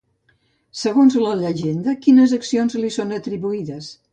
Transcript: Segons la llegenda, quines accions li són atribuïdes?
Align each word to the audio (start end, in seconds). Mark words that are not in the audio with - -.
Segons 0.83 1.17
la 1.25 1.35
llegenda, 1.43 1.95
quines 2.07 2.35
accions 2.39 2.79
li 2.85 2.91
són 2.99 3.17
atribuïdes? 3.19 3.93